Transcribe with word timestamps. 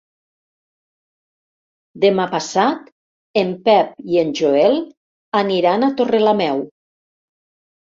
Demà 2.05 2.25
passat 2.31 2.89
en 3.43 3.53
Pep 3.69 3.93
i 4.15 4.19
en 4.23 4.33
Joel 4.41 4.81
aniran 5.45 5.85
a 5.85 5.93
Torrelameu. 6.03 6.67